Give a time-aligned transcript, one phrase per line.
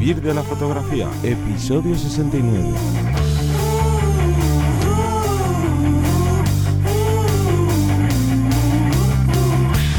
[0.00, 3.19] Vivir de la fotografía, episodio 69.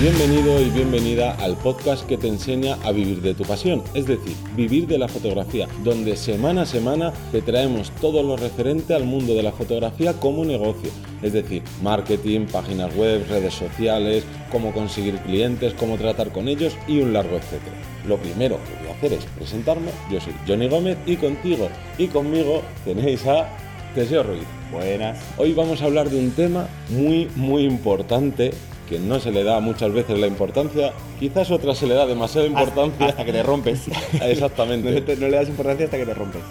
[0.02, 4.36] Bienvenido y bienvenida al podcast que te enseña a vivir de tu pasión, es decir,
[4.56, 9.36] vivir de la fotografía, donde semana a semana te traemos todo lo referente al mundo
[9.36, 10.90] de la fotografía como negocio,
[11.22, 17.00] es decir, marketing, páginas web, redes sociales, cómo conseguir clientes, cómo tratar con ellos y
[17.00, 17.78] un largo etcétera.
[18.08, 22.08] Lo primero que voy a hacer es presentarme, yo soy Johnny Gómez y contigo y
[22.08, 23.56] conmigo tenéis a
[23.94, 24.48] Teseo Ruiz.
[24.72, 25.20] Buenas.
[25.38, 28.52] Hoy vamos a hablar de un tema muy muy importante
[28.92, 32.46] que no se le da muchas veces la importancia, quizás otras se le da demasiada
[32.46, 33.06] importancia.
[33.08, 33.84] Hasta, que te rompes.
[34.22, 34.92] Exactamente.
[34.92, 36.42] No, te- no le das importancia hasta que te rompes.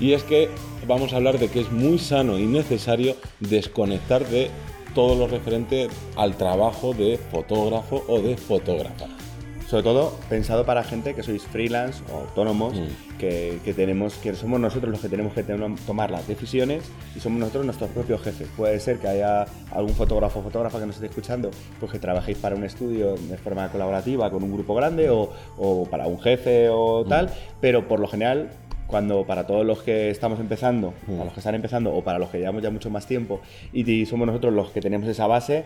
[0.00, 0.48] Y es que
[0.88, 4.48] vamos a hablar de que es muy sano y necesario desconectar de
[4.94, 9.06] todo lo referente al trabajo de fotógrafo o de fotógrafa.
[9.72, 13.16] Sobre todo pensado para gente que sois freelance o autónomos, Mm.
[13.18, 16.82] que, que tenemos, que somos nosotros los que tenemos que tener- tomar las decisiones
[17.16, 18.48] y somos nosotros nuestros propios jefes.
[18.54, 22.36] Puede ser que haya algún fotógrafo o fotógrafa que nos esté escuchando, pues que trabajéis
[22.36, 26.68] para un estudio de forma colaborativa con un grupo grande o, o para un jefe
[26.68, 27.30] o tal,
[27.62, 28.50] pero por lo general
[28.88, 31.12] cuando para todos los que estamos empezando, Mm.
[31.12, 33.40] para los que están empezando o para los que llevamos ya mucho más tiempo
[33.72, 35.64] y, y somos nosotros los que tenemos esa base,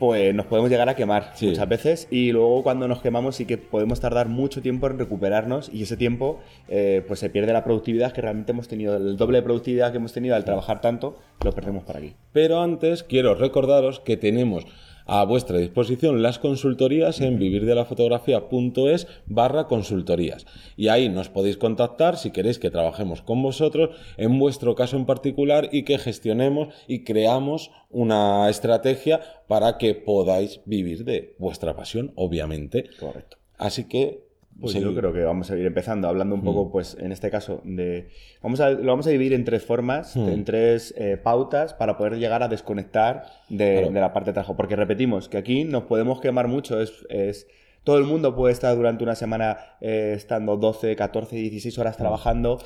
[0.00, 1.46] pues nos podemos llegar a quemar Sí.
[1.48, 5.70] muchas veces y luego cuando nos quemamos sí que podemos tardar mucho tiempo en recuperarnos
[5.72, 9.38] y ese tiempo eh, pues se pierde la productividad que realmente hemos tenido, el doble
[9.38, 12.14] de productividad que hemos tenido al trabajar tanto, lo perdemos por aquí.
[12.32, 14.64] Pero antes quiero recordaros que tenemos
[15.12, 20.46] a vuestra disposición las consultorías en vivirdelafotografía.es barra consultorías.
[20.76, 25.06] Y ahí nos podéis contactar si queréis que trabajemos con vosotros en vuestro caso en
[25.06, 32.12] particular y que gestionemos y creamos una estrategia para que podáis vivir de vuestra pasión,
[32.14, 32.88] obviamente.
[33.00, 33.36] Correcto.
[33.58, 34.29] Así que...
[34.58, 34.88] Pues seguid.
[34.88, 38.08] yo creo que vamos a ir empezando hablando un poco, pues en este caso, de.
[38.42, 40.28] Vamos a, lo vamos a dividir en tres formas, Mm.
[40.28, 43.90] en tres eh, pautas para poder llegar a desconectar de, Claro.
[43.92, 44.56] de la parte de trabajo.
[44.56, 46.80] Porque repetimos que aquí nos podemos quemar mucho.
[46.80, 47.46] Es, es-
[47.82, 52.58] todo el mundo puede estar durante una semana eh, estando 12, 14, 16 horas trabajando.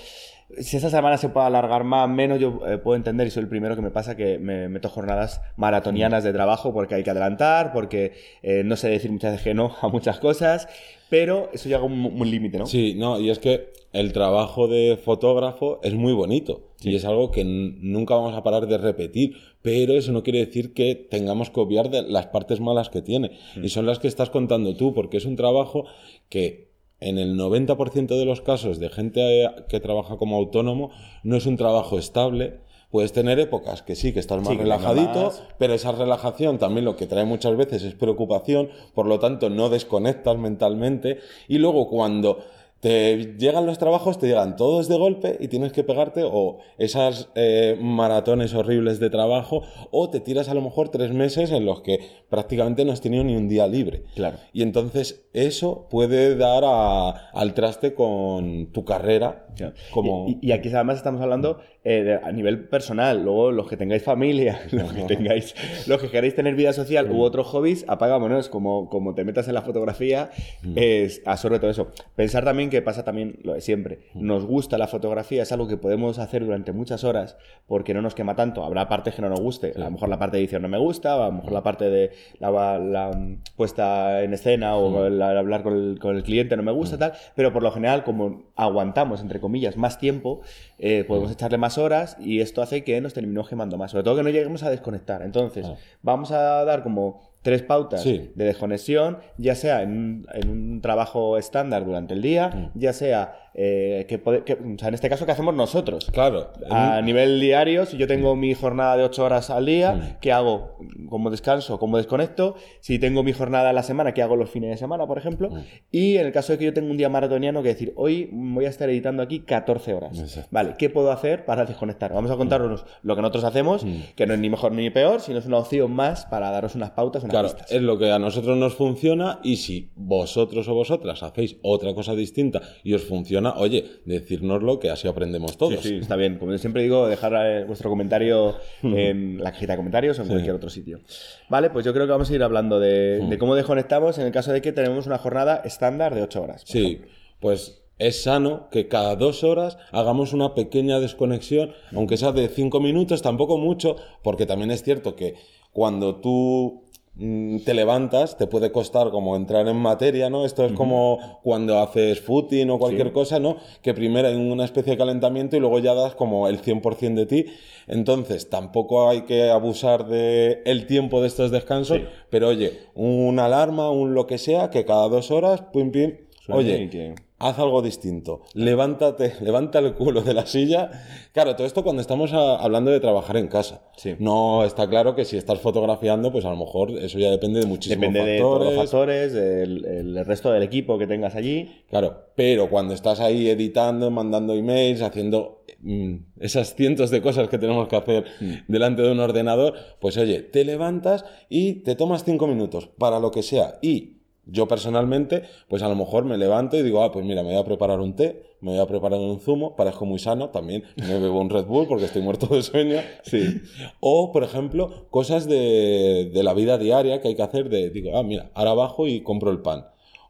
[0.58, 3.48] Si esa semana se puede alargar más, menos, yo eh, puedo entender, y soy el
[3.48, 7.72] primero que me pasa que me meto jornadas maratonianas de trabajo porque hay que adelantar,
[7.72, 8.12] porque
[8.42, 10.68] eh, no sé decir muchas veces que no a muchas cosas,
[11.08, 12.66] pero eso llega a un, un límite, ¿no?
[12.66, 17.30] Sí, no, y es que el trabajo de fotógrafo es muy bonito y es algo
[17.30, 21.60] que nunca vamos a parar de repetir, pero eso no quiere decir que tengamos que
[21.60, 23.30] obviar de las partes malas que tiene
[23.62, 25.86] y son las que estás contando tú, porque es un trabajo
[26.28, 26.73] que
[27.08, 30.90] en el 90% de los casos de gente eh, que trabaja como autónomo
[31.22, 32.60] no es un trabajo estable.
[32.90, 35.42] Puedes tener épocas que sí, que estás más Sí, relajadito, más.
[35.58, 39.68] pero esa relajación también lo que trae muchas veces es preocupación, por lo tanto no
[39.68, 42.38] desconectas mentalmente y luego cuando
[42.84, 47.30] te llegan los trabajos, te llegan todos de golpe y tienes que pegarte o esas
[47.34, 51.80] eh, maratones horribles de trabajo o te tiras a lo mejor tres meses en los
[51.80, 54.02] que prácticamente no has tenido ni un día libre.
[54.14, 54.36] Claro.
[54.52, 59.46] Y entonces eso puede dar a- al traste con tu carrera
[59.90, 60.26] como...
[60.28, 63.22] Y, y aquí además estamos hablando eh, de- a nivel personal.
[63.24, 65.54] Luego, los que tengáis familia, los que tengáis,
[65.86, 68.48] los que queréis tener vida social u otros hobbies, apagámonos.
[68.50, 70.30] Como, como te metas en la fotografía,
[70.76, 71.88] es, absorbe todo eso.
[72.16, 74.00] Pensar también que pasa también lo de siempre.
[74.14, 77.36] Nos gusta la fotografía, es algo que podemos hacer durante muchas horas
[77.66, 78.64] porque no nos quema tanto.
[78.64, 79.72] Habrá partes que no nos guste.
[79.76, 81.90] A lo mejor la parte de edición no me gusta, a lo mejor la parte
[81.90, 86.56] de la, la, mm, puesta en escena o el hablar con el, con el cliente
[86.56, 87.12] no me gusta, tal.
[87.34, 90.40] Pero por lo general, como aguantamos, entre comillas, más tiempo,
[90.78, 93.90] eh, podemos echarle más horas y esto hace que nos terminemos quemando más.
[93.90, 95.22] Sobre todo que no lleguemos a desconectar.
[95.22, 95.66] Entonces,
[96.02, 98.32] vamos a dar como tres pautas Sí.
[98.34, 102.78] de desconexión, ya sea en un, en un trabajo estándar durante el día, Mm.
[102.78, 106.10] ya sea eh, que, pode- que- o sea, en este caso que hacemos nosotros.
[106.12, 110.16] Claro, A nivel diario, si yo tengo mi jornada de 8 horas al día, Mm.
[110.20, 110.76] ¿qué hago?
[111.08, 111.78] ¿Cómo descanso?
[111.78, 112.56] ¿Cómo desconecto?
[112.80, 115.50] Si tengo mi jornada a la semana, ¿qué hago los fines de semana, por ejemplo?
[115.50, 115.58] Mm.
[115.92, 118.64] Y en el caso de que yo tenga un día maratoniano, que decir, hoy voy
[118.64, 120.18] a estar editando aquí 14 horas.
[120.18, 120.48] Exacto.
[120.50, 122.12] Vale, ¿qué puedo hacer para desconectar?
[122.12, 123.90] Vamos a contaros lo que nosotros hacemos, Mm.
[124.16, 126.90] que no es ni mejor ni peor, sino es una opción más para daros unas
[126.90, 131.22] pautas, unas Claro, es lo que a nosotros nos funciona y si vosotros o vosotras
[131.22, 135.80] hacéis otra cosa distinta y os funciona, oye, decírnoslo que así aprendemos todos.
[135.80, 136.38] Sí, sí, está bien.
[136.38, 140.54] Como siempre digo, dejar eh, vuestro comentario en la cajita de comentarios o en cualquier
[140.54, 141.00] otro sitio.
[141.48, 144.32] Vale, pues yo creo que vamos a ir hablando de, de cómo desconectamos en el
[144.32, 146.62] caso de que tenemos una jornada estándar de 8 horas.
[146.64, 147.10] Sí, ejemplo.
[147.40, 152.80] pues es sano que cada dos horas hagamos una pequeña desconexión, aunque sea de cinco
[152.80, 155.34] minutos, tampoco mucho, porque también es cierto que
[155.72, 160.44] cuando tú mm, te levantas, te puede costar como entrar en materia, ¿no?
[160.44, 163.56] Esto es como cuando haces footing o cualquier cosa, ¿no?
[163.82, 167.26] Que primero hay una especie de calentamiento y luego ya das como el 100% de
[167.26, 167.46] ti.
[167.86, 172.00] Entonces, tampoco hay que abusar de el tiempo de estos descansos,
[172.30, 176.16] pero oye, una alarma, un lo que sea, que cada dos horas, pim, pim,
[176.48, 178.42] oye, haz algo distinto.
[178.54, 180.90] Levántate, levanta el culo de la silla.
[181.32, 183.82] Claro, todo esto cuando estamos hablando de trabajar en casa.
[184.18, 187.66] No está claro que si estás fotografiando, pues a lo mejor eso ya depende de
[187.66, 191.84] muchísimos depende de todos los factores, del el resto del equipo que tengas allí.
[191.88, 197.58] Claro, pero cuando estás ahí editando, mandando emails, haciendo mm, esas cientos de cosas que
[197.58, 198.52] tenemos que hacer mm.
[198.68, 203.30] delante de un ordenador, pues oye, te levantas y te tomas cinco minutos para lo
[203.30, 204.13] que sea y
[204.46, 207.58] yo personalmente, pues a lo mejor me levanto y digo, ah, pues mira, me voy
[207.58, 211.18] a preparar un té, me voy a preparar un zumo, parezco muy sano, también me
[211.18, 213.00] bebo un Red Bull porque estoy muerto de sueño.
[213.22, 213.60] Sí.
[214.00, 218.16] O, por ejemplo, cosas de, de la vida diaria que hay que hacer de, digo,
[218.16, 219.86] ah, mira, ahora bajo y compro el pan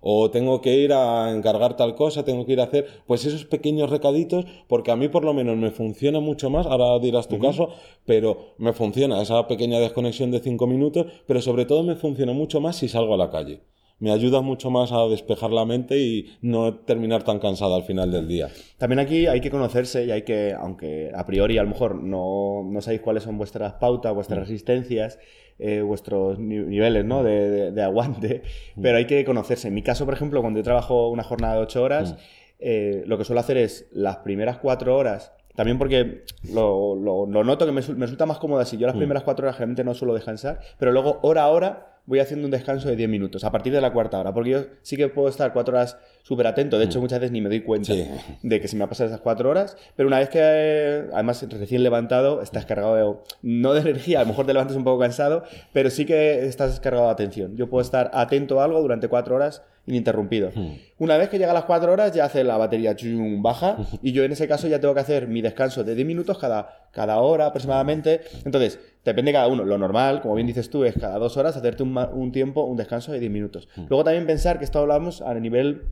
[0.07, 3.47] o tengo que ir a encargar tal cosa, tengo que ir a hacer, pues esos
[3.47, 7.39] pequeños recaditos, porque a mí por lo menos me funciona mucho más, ahora dirás tu
[7.39, 7.71] caso,
[8.05, 12.61] pero me funciona esa pequeña desconexión de cinco minutos, pero sobre todo me funciona mucho
[12.61, 13.63] más si salgo a la calle
[13.99, 18.11] me ayuda mucho más a despejar la mente y no terminar tan cansada al final
[18.11, 18.49] del día.
[18.77, 22.63] También aquí hay que conocerse y hay que, aunque a priori a lo mejor no,
[22.65, 24.43] no sabéis cuáles son vuestras pautas, vuestras mm.
[24.43, 25.19] resistencias,
[25.59, 27.23] eh, vuestros niveles ¿no?
[27.23, 28.43] de, aguante,
[28.75, 28.83] mm.
[28.83, 29.69] pero hay que conocerse.
[29.69, 32.17] En mi caso, por ejemplo, cuando yo trabajo una jornada de ocho horas, mm.
[32.59, 37.65] eh, lo que suelo hacer es las primeras cuatro horas también porque lo, lo, noto
[37.65, 38.77] que me, me, resulta más cómodo así.
[38.77, 42.19] Yo las primeras cuatro horas generalmente no suelo descansar, pero luego hora a hora voy
[42.21, 44.97] haciendo un descanso de 10 minutos a partir de la cuarta hora, porque yo sí
[44.97, 47.03] que puedo estar cuatro horas súper atento, de hecho mm.
[47.03, 47.93] muchas veces ni me doy cuenta
[48.43, 50.41] de que se me ha pasado esas cuatro horas, pero una vez que
[51.13, 54.85] además recién levantado estás cargado de, no de energía, a lo mejor te levantas un
[54.85, 57.57] poco cansado, pero sí que estás cargado de atención.
[57.57, 60.51] Yo puedo estar atento a algo durante cuatro horas ininterrumpido.
[60.55, 60.77] Hmm.
[60.99, 62.97] Una vez que llega a las 4 horas ya hace la batería
[63.39, 66.39] baja y yo en ese caso ya tengo que hacer mi descanso de 10 minutos
[66.39, 68.23] cada, cada hora aproximadamente.
[68.45, 69.65] Entonces, depende de cada uno.
[69.65, 72.77] Lo normal, como bien dices tú, es cada dos horas hacerte un, un tiempo, un
[72.77, 73.69] descanso de 10 minutos.
[73.77, 73.87] Hmm.
[73.89, 75.83] Luego también pensar que esto hablamos a nivel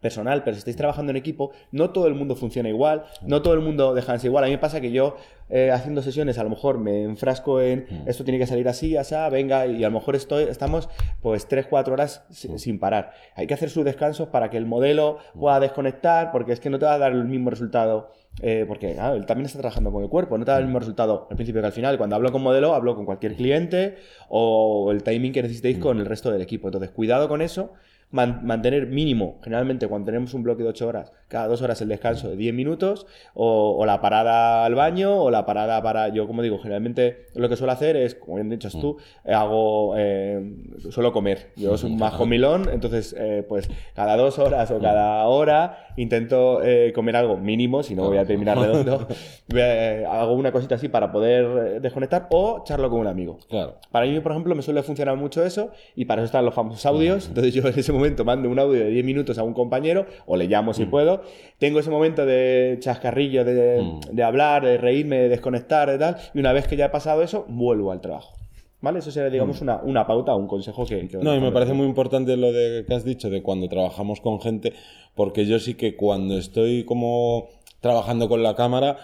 [0.00, 3.54] personal, pero si estáis trabajando en equipo, no todo el mundo funciona igual, no todo
[3.54, 4.44] el mundo deja igual.
[4.44, 5.16] A mí me pasa que yo
[5.50, 9.14] eh, haciendo sesiones a lo mejor me enfrasco en esto tiene que salir así, así,
[9.30, 10.88] venga, y a lo mejor estoy, estamos
[11.22, 12.56] pues 3-4 horas mm.
[12.56, 13.12] sin parar.
[13.34, 16.78] Hay que hacer sus descansos para que el modelo pueda desconectar, porque es que no
[16.78, 18.12] te va a dar el mismo resultado.
[18.40, 21.26] Eh, porque él también está trabajando con el cuerpo, no te da el mismo resultado
[21.28, 21.98] al principio que al final.
[21.98, 23.96] Cuando hablo con modelo, hablo con cualquier cliente
[24.28, 26.68] o el timing que necesitéis con el resto del equipo.
[26.68, 27.72] Entonces, cuidado con eso
[28.10, 32.30] mantener mínimo, generalmente cuando tenemos un bloque de 8 horas, cada 2 horas el descanso
[32.30, 36.58] de 10 minutos, o, la parada al baño, o la parada para, yo como digo,
[36.58, 39.30] generalmente lo que suelo hacer es, como bien dicho tú, mm.
[39.30, 40.54] hago, eh,
[40.90, 44.82] suelo comer, yo soy más comilón, entonces eh, pues cada 2 horas o mm.
[44.82, 49.06] cada hora intento eh, comer algo mínimo, si no voy a terminar redondo,
[50.10, 53.38] hago una cosita así para poder desconectar, o charlo con un amigo.
[53.50, 53.74] Claro.
[53.90, 56.86] Para mí, por ejemplo, me suele funcionar mucho eso, y para eso están los famosos
[56.86, 57.28] audios, mm.
[57.28, 60.36] entonces yo en ese momento mando un audio de 10 minutos a un compañero, o
[60.36, 60.90] le llamo si mm.
[60.90, 61.22] puedo,
[61.58, 64.00] tengo ese momento de chascarrillo, mm.
[64.12, 67.22] de, hablar, de reírme, de desconectar, de tal, y una vez que ya he pasado
[67.22, 68.34] eso, vuelvo al trabajo.
[68.80, 69.00] ¿Vale?
[69.00, 69.64] Eso sería, digamos, mm.
[69.64, 71.08] una, una, pauta, un consejo que...
[71.20, 74.40] no, y me parece muy importante lo de que has dicho de cuando trabajamos con
[74.40, 74.72] gente,
[75.14, 77.48] porque yo sí que cuando estoy como
[77.80, 78.98] trabajando con la cámara,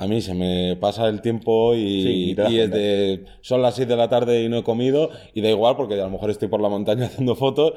[0.00, 3.96] a mí se me pasa el tiempo y, y es de, son las 6 de
[3.96, 6.62] la tarde y no he comido y da igual porque a lo mejor estoy por
[6.62, 7.74] la montaña haciendo fotos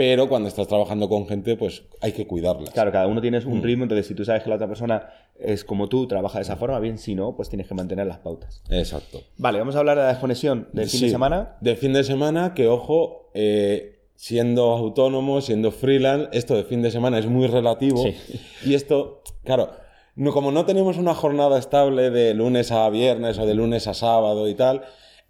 [0.00, 2.70] pero cuando estás trabajando con gente, pues hay que cuidarla.
[2.70, 3.62] Claro, cada uno tiene un mm.
[3.62, 6.56] ritmo, entonces si tú sabes que la otra persona es como tú, trabaja de esa
[6.56, 8.62] forma, bien, si no, pues tienes que mantener las pautas.
[8.70, 9.20] Exacto.
[9.36, 11.58] Vale, vamos a hablar de la desconexión del fin de semana.
[11.60, 16.90] Del fin de semana, que ojo, eh, siendo autónomo, siendo freelance, esto de fin de
[16.90, 18.02] semana es muy relativo.
[18.64, 19.68] Y esto, claro,
[20.16, 23.92] no, como no tenemos una jornada estable de lunes a viernes o de lunes a
[23.92, 24.80] sábado y tal,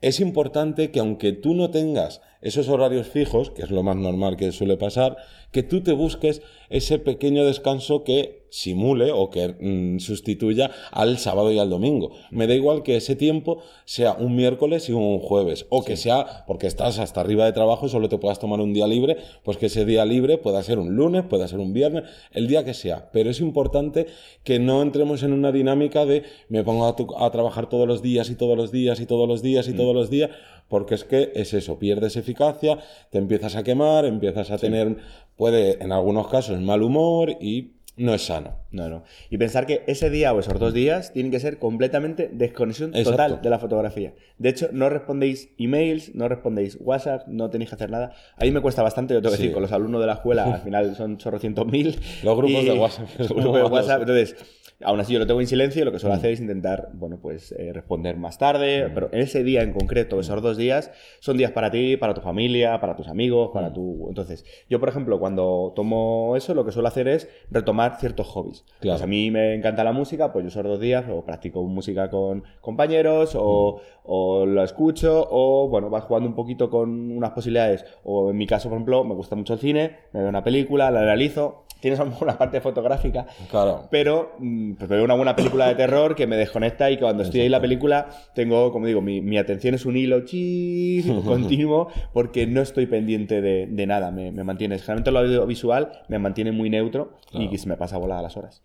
[0.01, 4.37] es importante que aunque tú no tengas esos horarios fijos, que es lo más normal
[4.37, 5.17] que suele pasar,
[5.53, 11.53] que tú te busques ese pequeño descanso que simule o que mm, sustituya al sábado
[11.53, 12.13] y al domingo.
[12.31, 16.45] Me da igual que ese tiempo sea un miércoles y un jueves, o que sea
[16.47, 19.57] porque estás hasta arriba de trabajo y solo te puedas tomar un día libre, pues
[19.57, 22.75] que ese día libre pueda ser un lunes, pueda ser un viernes, el día que
[22.75, 23.11] sea.
[23.13, 24.07] Pero es importante
[24.45, 28.35] que no entremos en una dinámica de me pongo a, trabajar todos los días y
[28.35, 29.77] todos los días y todos los días y mm.
[29.77, 30.31] todos los días,
[30.69, 32.79] porque es que es eso, pierdes eficacia,
[33.11, 34.97] te empiezas a quemar, empiezas a tener,
[35.37, 38.57] puede en algunos casos, mal humor y no es sano.
[38.71, 39.03] No, no.
[39.31, 43.11] Y pensar que ese día o esos dos días tienen que ser completamente desconexión Exacto.
[43.11, 44.15] total de la fotografía.
[44.39, 48.13] De hecho, no respondéis emails, no respondéis WhatsApp, no tenéis que hacer nada.
[48.37, 49.43] A mí me cuesta bastante, yo tengo que Sí.
[49.45, 51.99] decir, con los alumnos de la escuela, al final son chorrocientos mil.
[52.23, 53.09] Los grupos y- de WhatsApp.
[53.19, 53.63] Los grupos de.
[53.65, 54.01] WhatsApp.
[54.01, 54.37] Entonces,
[54.83, 56.01] aún así yo lo tengo en silencio y lo que Mm.
[56.01, 58.89] suelo hacer es intentar, bueno, pues eh, responder más tarde.
[58.95, 60.21] Pero en ese día en concreto, Mm.
[60.21, 60.91] esos dos días,
[61.21, 63.53] son días para ti, para tu familia, para tus amigos, Mm.
[63.53, 64.07] para tu...
[64.09, 68.65] Entonces, yo, por ejemplo, cuando tomo eso, lo que suelo hacer es retomar ciertos hobbies.
[68.81, 68.97] Claro.
[68.97, 72.11] Pues a mí me encanta la música, pues yo esos dos días o practico música
[72.11, 77.85] con compañeros o, o lo escucho o, bueno, vas jugando un poquito con unas posibilidades.
[78.05, 80.91] O en mi caso, por ejemplo, me gusta mucho el cine, me veo una película,
[80.91, 81.65] la analizo.
[81.81, 83.89] Tienes a lo mejor una parte fotográfica, Claro.
[83.91, 87.23] pero mm, pues veo una buena película de terror que me desconecta y que cuando
[87.23, 91.03] estoy ahí en la película tengo, como digo, mi, mi atención es un hilo chi
[91.25, 94.79] continuo porque no estoy pendiente de, de nada, me, me mantiene.
[94.79, 98.63] Generalmente lo audiovisual me mantiene muy neutro y se me pasa volada las horas.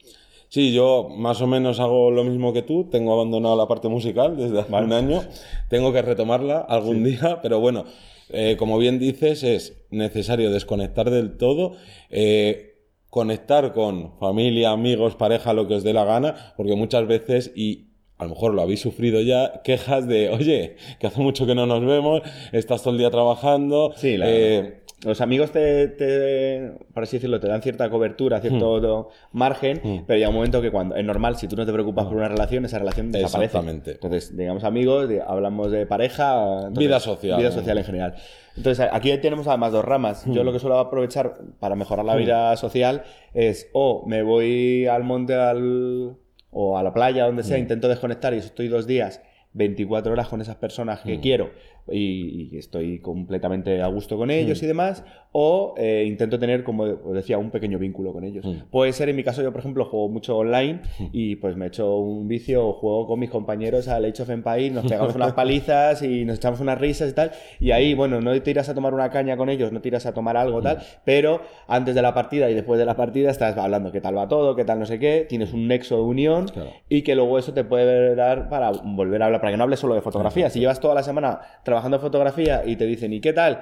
[0.47, 2.87] Sí, yo más o menos hago lo mismo que tú.
[2.89, 4.85] Tengo abandonado la parte musical desde hace Vale.
[4.85, 5.21] un año.
[5.69, 7.83] Tengo que retomarla algún día, pero bueno,
[8.29, 11.73] eh, como bien dices, es necesario desconectar del todo.
[12.09, 12.74] eh,
[13.15, 17.94] conectar con familia, amigos, pareja, lo que os dé la gana, porque muchas veces, y
[18.17, 21.65] a lo mejor lo habéis sufrido ya, quejas de, oye, que hace mucho que no
[21.65, 23.93] nos vemos, estás todo el día trabajando.
[23.95, 29.09] Sí, la- eh, Los amigos te, te, por así decirlo, te dan cierta cobertura, cierto
[29.33, 29.99] margen, Hmm.
[30.07, 32.27] pero llega un momento que cuando es normal, si tú no te preocupas por una
[32.29, 33.45] relación, esa relación desaparece.
[33.57, 33.91] Exactamente.
[33.91, 37.37] Entonces, digamos amigos, hablamos de pareja, entonces, Vida social.
[37.39, 38.15] vida social en general.
[38.57, 40.25] Entonces, aquí tenemos además dos ramas.
[40.25, 40.33] Hmm.
[40.33, 43.03] Yo lo que suelo aprovechar para mejorar la vida social
[43.33, 46.15] es o me voy al monte al,
[46.57, 49.21] o a la playa, donde sea, intento desconectar y estoy dos días
[49.53, 51.51] 24 horas con esas personas que quiero
[51.91, 56.83] y, y estoy completamente a gusto con ellos y demás, o eh, intento tener, como
[56.83, 58.45] os decía, un pequeño vínculo con ellos.
[58.45, 58.69] Mm.
[58.71, 61.97] Puede ser, en mi caso, yo por ejemplo juego mucho online y pues me echo
[61.97, 66.01] un vicio o juego con mis compañeros al Age of Empires, nos pegamos unas palizas
[66.01, 68.93] y nos echamos unas risas y tal, y ahí, bueno, no te irás a tomar
[68.93, 72.13] una caña con ellos, no te irás a tomar algo tal, pero antes de la
[72.13, 74.85] partida y después de la partida estás hablando qué tal va todo, qué tal no
[74.85, 76.69] sé qué, tienes un nexo de unión Claro.
[76.89, 79.79] y que luego eso te puede dar para volver a hablar, para que no hables
[79.79, 80.49] solo de fotografía.
[80.49, 83.61] Si llevas toda la semana trabajando en fotografía y te dicen, ¿y qué tal?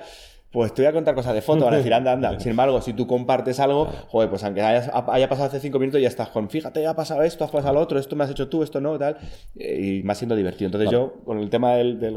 [0.52, 2.40] Pues te voy a contar cosas de foto, van a decir, anda, anda.
[2.40, 6.00] Sin embargo, si tú compartes algo, joder, pues aunque hayas- haya pasado hace cinco minutos,
[6.00, 8.48] ya estás con, fíjate, ha pasado esto, has pasado lo otro, esto me has hecho
[8.50, 9.18] tú, esto no, tal.
[9.58, 10.68] eh, Y más siendo divertido.
[10.68, 12.12] Entonces yo, con el tema del- de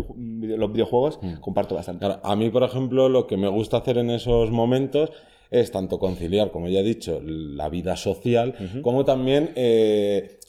[0.58, 2.04] los videojuegos, comparto bastante.
[2.04, 5.10] Claro, a mí, por ejemplo, lo que me gusta hacer en esos momentos
[5.50, 10.45] es tanto conciliar, como ya he dicho, la vida social, como también eh, mm,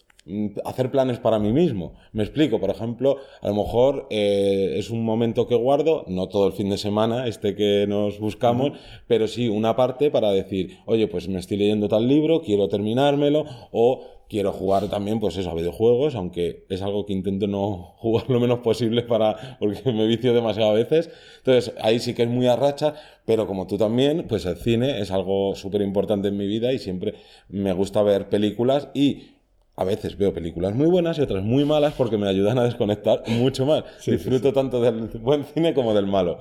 [0.65, 1.93] hacer planes para mí mismo.
[2.11, 6.47] Me explico, por ejemplo, a lo mejor eh, es un momento que guardo, no todo
[6.47, 8.71] el fin de semana, este que nos buscamos,
[9.07, 13.45] pero sí una parte para decir, oye, pues me estoy leyendo tal libro, quiero terminármelo,
[13.71, 18.29] o quiero jugar también, pues eso, a videojuegos, aunque es algo que intento no jugar
[18.29, 21.09] lo menos posible para, porque me vicio demasiado a veces.
[21.37, 22.93] Entonces, ahí sí que es muy a racha,
[23.25, 26.79] pero como tú también, pues el cine es algo súper importante en mi vida y
[26.79, 27.15] siempre
[27.49, 29.36] me gusta ver películas y
[29.79, 33.21] a veces veo películas muy buenas y otras muy malas porque me ayudan a desconectar
[33.27, 33.83] mucho más.
[34.05, 36.39] Disfruto tanto del buen cine como del malo.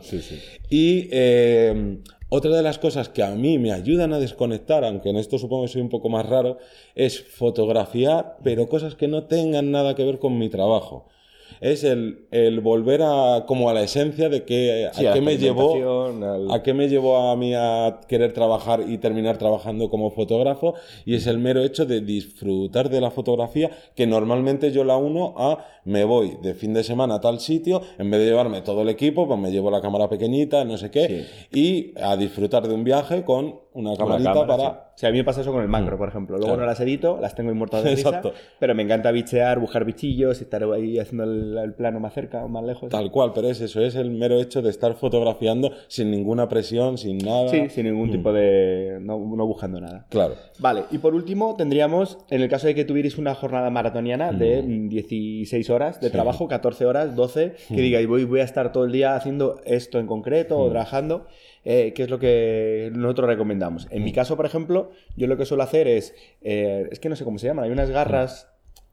[0.71, 1.99] Y eh,
[2.31, 5.65] otra de las cosas que a mí me ayudan a desconectar, aunque en esto supongo
[5.65, 6.57] que soy un poco más raro,
[6.95, 11.07] es fotografiar, pero cosas que no tengan nada que ver con mi trabajo.
[11.61, 15.37] Es el, el volver a como a la esencia de que, Sí, a qué me
[15.39, 15.73] llevó
[16.23, 20.75] al- ¿A qué me llevó a mí a querer trabajar y terminar trabajando como fotógrafo?
[21.05, 25.35] Y es el mero hecho de disfrutar de la fotografía, que normalmente yo la uno
[25.37, 28.83] a me voy de fin de semana a tal sitio, en vez de llevarme todo
[28.83, 32.75] el equipo, pues me llevo la cámara pequeñita, no sé qué, y a disfrutar de
[32.75, 34.71] un viaje con una camarita cámara, para...
[34.71, 34.77] sí.
[34.97, 36.37] O sea, a mí me pasa eso con el macro, por ejemplo.
[36.37, 36.61] Luego Claro.
[36.63, 38.33] no las edito, las tengo muertas de risa, Exacto.
[38.59, 42.49] pero me encanta bichear, buscar bichillos, estar ahí haciendo el, el plano más cerca o
[42.49, 42.89] más lejos.
[42.91, 46.97] Tal cual, pero es eso, es el mero hecho de estar fotografiando sin ninguna presión,
[46.97, 47.49] sin nada.
[47.49, 48.99] Sí, sin ningún tipo de...
[49.03, 50.07] No, no buscando nada.
[50.09, 50.35] Claro.
[50.59, 54.63] Vale, y por último tendríamos, en el caso de que tuvierais una jornada maratoniana de
[54.63, 58.85] mm, 16 horas de trabajo, 14 horas, 12, que digáis, voy, voy a estar todo
[58.87, 61.27] el día haciendo esto en concreto o trabajando,
[61.65, 63.66] eh, ¿qué es lo que nosotros recomendamos?
[63.91, 67.17] En mi caso, por ejemplo, yo lo que suelo hacer es, eh, es que no
[67.17, 68.49] sé cómo se llaman, hay unas garras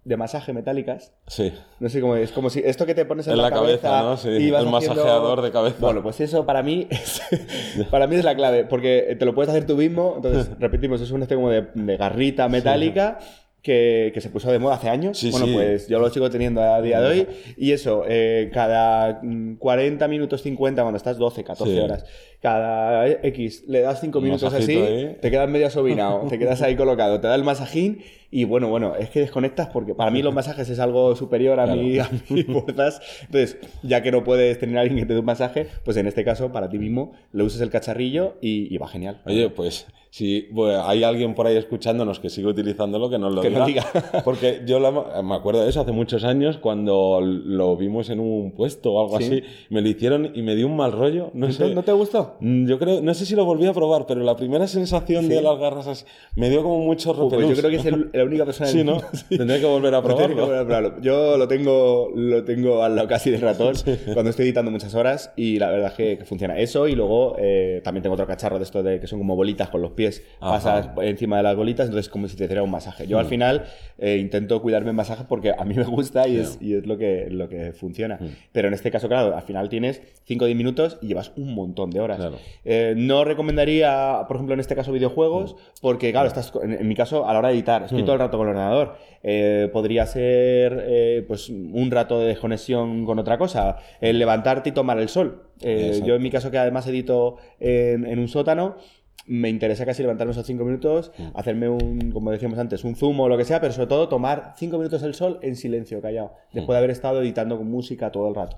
[0.05, 1.13] de masaje metálicas.
[1.27, 1.53] Sí.
[1.79, 4.17] No sé cómo es, como si esto que te pones en, En la cabeza, ¿no?
[4.17, 5.77] Sí, y vas el masajeador de cabeza.
[5.79, 7.21] Bueno, pues eso para mí es,
[7.91, 10.13] para mí es la clave, porque te lo puedes hacer tú mismo.
[10.17, 13.19] Entonces, repetimos, es un este como de, de garrita metálica.
[13.63, 15.17] Que, que se puso de moda hace años.
[15.17, 15.53] Sí, bueno, sí.
[15.53, 17.27] pues yo lo sigo teniendo a día de hoy.
[17.55, 21.79] Y eso, eh, cada mm, 40 minutos, 50, cuando estás 12, 14 Sí.
[21.79, 22.05] horas,
[22.41, 24.75] cada X le das cinco Un minutos así,
[25.21, 28.95] te quedas medio asobinado, te quedas ahí colocado, te da el masajín y bueno, bueno,
[28.99, 31.81] es que desconectas porque para mí los masajes es algo superior a, Claro.
[31.81, 32.99] mi, a mis fuerzas.
[33.21, 36.05] Entonces, ya que no puedes tener a alguien que te dé un masaje, pues en
[36.07, 39.21] este caso, para ti mismo, le usas el cacharrillo y, y va genial.
[39.25, 43.41] Oye, pues si bueno, hay alguien por ahí escuchándonos que sigue utilizándolo, que nos lo
[43.41, 43.59] Que diga.
[43.61, 43.83] nos diga.
[44.23, 48.51] Porque yo la- me acuerdo de eso hace muchos años cuando lo vimos en un
[48.51, 49.23] puesto o algo Sí.
[49.23, 49.43] así.
[49.71, 51.31] Me lo hicieron y me dio un mal rollo.
[51.33, 51.69] No sé.
[51.69, 52.35] ¿No, ¿No te gustó?
[52.41, 55.29] Mm, Yo creo, no sé si lo volví a probar, pero la primera sensación Sí.
[55.31, 56.05] de las garras así,
[56.35, 57.59] me dio como mucho Uh, pues yo repelús.
[57.59, 58.99] creo que es el- la única persona en Sí, el ¿no?
[59.13, 59.35] sí.
[59.35, 60.43] Tendría que volver a Pues probarlo.
[60.45, 61.01] volver a probarlo.
[61.01, 63.73] Yo lo tengo, lo tengo al lado casi del ratón
[64.13, 66.59] cuando estoy editando muchas horas y la verdad es que, que funciona.
[66.59, 69.69] Eso y luego eh, también tengo otro cacharro de estos de que son como bolitas
[69.69, 70.02] con los pies.
[70.39, 70.53] Ajá.
[70.53, 73.07] Pasas encima de las bolitas, entonces como si te hiciera un masaje.
[73.07, 73.65] Yo al final
[73.97, 76.97] eh, intento cuidarme en masajes porque a mí me gusta y es, y es lo,
[76.97, 78.19] que, lo que funciona.
[78.51, 81.53] Pero en este caso, claro, al final tienes 5 o 10 minutos y llevas un
[81.55, 82.17] montón de horas.
[82.17, 82.37] Claro.
[82.65, 86.95] Eh, no recomendaría, por ejemplo, en este caso videojuegos, porque claro, estás, en, en mi
[86.95, 88.95] caso, a la hora de editar, estoy todo el rato con el ordenador.
[89.25, 94.99] Eh, podría ser pues un rato de desconexión con otra cosa, el levantarte y tomar
[94.99, 95.43] el sol.
[95.61, 98.75] Eh, yo en mi caso, que además edito en, en un sótano,
[99.25, 103.29] me interesa casi levantarme esos cinco minutos, hacerme un, como decíamos antes, un zumo o
[103.29, 106.75] lo que sea, pero sobre todo tomar cinco minutos el sol en silencio, callado, después
[106.75, 108.57] de haber estado editando con música todo el rato.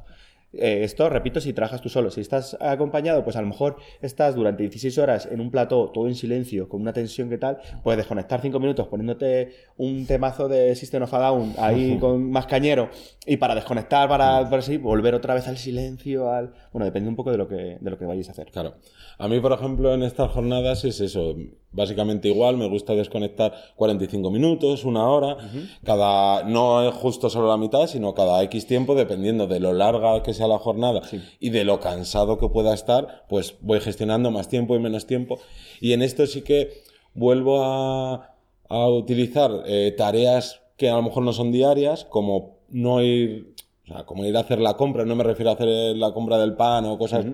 [0.58, 2.10] Eh, esto, repito, si trabajas tú solo.
[2.12, 6.08] Si estás acompañado, pues a lo mejor estás durante 16 horas en un plató, todo
[6.08, 10.76] en silencio, con una tensión que tal, puedes desconectar 5 minutos poniéndote un temazo de
[10.76, 12.90] System of a Down ahí con más cañero
[13.26, 16.54] y para desconectar, para, para así, volver otra vez al silencio, al...
[16.72, 18.52] Bueno, depende un poco de lo que, de lo que vayáis a hacer.
[18.52, 18.76] Claro.
[19.18, 21.36] A mí, por ejemplo, en estas jornadas es eso.
[21.72, 25.38] Básicamente igual, me gusta desconectar 45 minutos, una hora.
[25.84, 30.22] Cada, no es justo solo la mitad, sino cada X tiempo, dependiendo de lo larga
[30.24, 31.02] que sea la jornada
[31.40, 35.40] y de lo cansado que pueda estar, pues voy gestionando más tiempo y menos tiempo.
[35.80, 38.36] Y en esto sí que vuelvo a,
[38.70, 43.54] a utilizar eh, tareas que a lo mejor no son diarias, como no ir,
[43.86, 46.38] o sea, como ir a hacer la compra, no me refiero a hacer la compra
[46.38, 47.26] del pan o cosas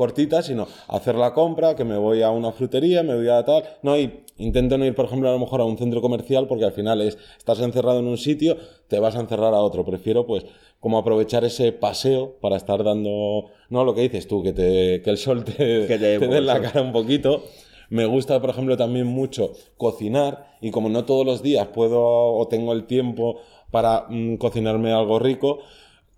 [0.00, 3.64] cortitas, sino hacer la compra, que me voy a una frutería, me voy a tal,
[3.82, 6.64] no, y intento no ir, por ejemplo, a lo mejor a un centro comercial, porque
[6.64, 8.56] al final es, estás encerrado en un sitio,
[8.88, 10.46] te vas a encerrar a otro, prefiero pues
[10.80, 15.10] como aprovechar ese paseo para estar dando, no lo que dices tú, que, te, que
[15.10, 15.52] el sol te,
[15.86, 17.44] Que te dé te la cara un poquito.
[17.90, 22.48] Me gusta, por ejemplo, también mucho cocinar y como no todos los días puedo o
[22.48, 25.58] tengo el tiempo para mm, cocinarme algo rico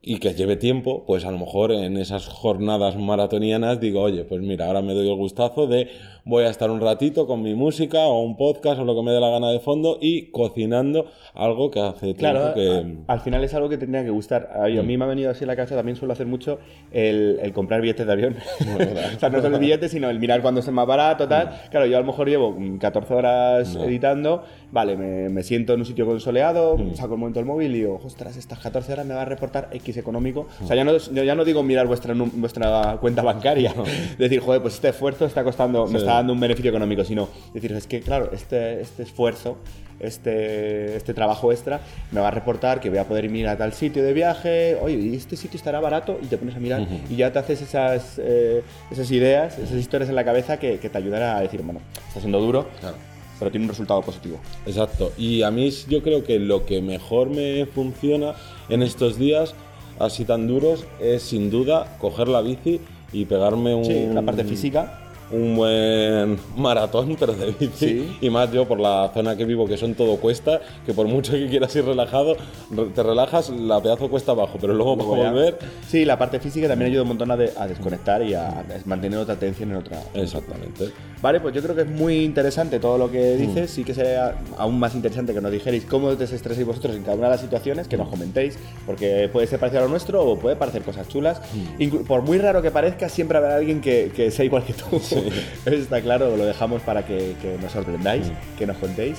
[0.04, 4.40] y que lleve tiempo, pues a lo mejor en esas jornadas maratonianas digo, oye, pues
[4.42, 5.88] mira, ahora me doy el gustazo de
[6.24, 9.10] voy a estar un ratito con mi música o un podcast o lo que me
[9.12, 13.02] dé la gana de fondo y cocinando algo que hace tiempo Claro, que...
[13.08, 14.50] a- al final es algo que tendría que gustar.
[14.60, 16.58] A, y a mí me ha venido así en la cabeza, también suelo hacer mucho
[16.90, 18.36] el, el comprar billetes de avión.
[19.16, 21.50] o sea, no solo el billete, sino el mirar cuándo es el más barato, tal.
[21.70, 23.84] Claro, yo a lo mejor llevo mm, 14 horas No.
[23.84, 27.78] editando, vale, me, me siento en un sitio consoleado, saco el momento del móvil y
[27.80, 30.46] digo, ostras, estas 14 horas me va a reportar X económico.
[30.62, 33.74] O sea, ya no, ya no digo mirar vuestra, vuestra cuenta bancaria,
[34.18, 37.72] decir, joder, pues este esfuerzo está costando, me está dando un beneficio económico, sino decir,
[37.72, 39.58] es que claro, este, este esfuerzo,
[40.00, 43.72] este, este trabajo extra, me va a reportar que voy a poder ir a tal
[43.72, 47.16] sitio de viaje, oye, y este sitio estará barato, y te pones a mirar y
[47.16, 50.98] ya te haces esas, eh, esas ideas, esas historias en la cabeza que, que te
[50.98, 52.96] ayudan a decir, bueno, está siendo duro, Claro.
[53.38, 54.38] pero tiene un resultado positivo.
[54.66, 55.12] Exacto.
[55.16, 58.34] Y a mí yo creo que lo que mejor me funciona
[58.68, 59.54] en estos días
[59.98, 62.80] así tan duros es sin duda coger la bici
[63.12, 63.84] y pegarme un...
[63.84, 64.98] Sí, la parte física.
[65.32, 67.70] Un buen maratón, pero de bici.
[67.88, 68.18] Sí.
[68.20, 71.32] Y más yo por la zona que vivo, que son todo cuesta, que por mucho
[71.32, 72.36] que quieras ir relajado,
[72.70, 75.58] re- te relajas, la pedazo cuesta abajo, pero luego para volver.
[75.88, 79.18] Sí, la parte física también ayuda un montón a, de- a desconectar y a, mantener
[79.18, 80.02] otra atención en otra.
[80.14, 80.90] Exactamente.
[81.20, 83.70] Vale, pues yo creo que es muy interesante todo lo que dices.
[83.70, 87.26] Sí que sería aún más interesante que nos dijerais cómo desestresáis vosotros en cada una
[87.28, 90.56] de las situaciones, que nos comentéis, porque puede ser parecido a lo nuestro o puede
[90.56, 91.40] parecer cosas chulas.
[91.78, 95.00] Inclu- por muy raro que parezca, siempre habrá alguien que, que sea igual que tú.
[95.66, 99.18] Eso está claro, lo dejamos para que, que nos sorprendáis, que nos contéis.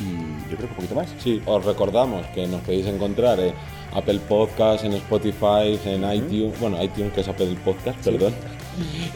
[0.00, 1.14] Y yo creo que un poquito más.
[1.18, 3.54] Sí, os recordamos que nos podéis encontrar en
[3.94, 8.34] Apple Podcast, en Spotify, en iTunes, bueno, iTunes que es Apple Podcast, perdón,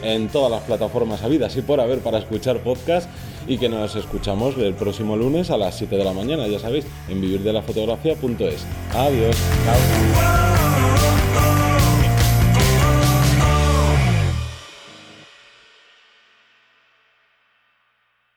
[0.01, 3.09] en todas las plataformas habidas y por haber para escuchar podcast
[3.47, 6.85] y que nos escuchamos el próximo lunes a las 7 de la mañana, ya sabéis,
[7.09, 8.65] en vivirdelafotografía.es.
[8.93, 9.35] Adiós.
[9.65, 10.48] Chao.